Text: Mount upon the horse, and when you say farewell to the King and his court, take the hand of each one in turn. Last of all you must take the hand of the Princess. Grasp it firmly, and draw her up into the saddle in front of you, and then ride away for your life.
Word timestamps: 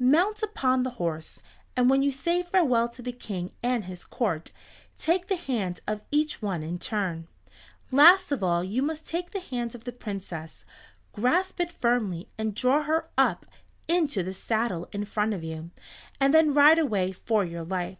Mount 0.00 0.42
upon 0.42 0.82
the 0.82 0.90
horse, 0.98 1.40
and 1.76 1.88
when 1.88 2.02
you 2.02 2.10
say 2.10 2.42
farewell 2.42 2.88
to 2.88 3.02
the 3.02 3.12
King 3.12 3.52
and 3.62 3.84
his 3.84 4.04
court, 4.04 4.50
take 4.98 5.28
the 5.28 5.36
hand 5.36 5.78
of 5.86 6.00
each 6.10 6.42
one 6.42 6.64
in 6.64 6.76
turn. 6.80 7.28
Last 7.92 8.32
of 8.32 8.42
all 8.42 8.64
you 8.64 8.82
must 8.82 9.06
take 9.06 9.30
the 9.30 9.38
hand 9.38 9.76
of 9.76 9.84
the 9.84 9.92
Princess. 9.92 10.64
Grasp 11.12 11.60
it 11.60 11.70
firmly, 11.70 12.28
and 12.36 12.52
draw 12.52 12.82
her 12.82 13.08
up 13.16 13.46
into 13.86 14.24
the 14.24 14.34
saddle 14.34 14.88
in 14.90 15.04
front 15.04 15.32
of 15.32 15.44
you, 15.44 15.70
and 16.18 16.34
then 16.34 16.52
ride 16.52 16.80
away 16.80 17.12
for 17.12 17.44
your 17.44 17.62
life. 17.62 17.98